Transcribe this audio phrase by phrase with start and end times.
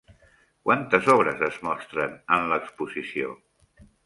[0.67, 3.31] Quantes obres es mostren en l'exposició?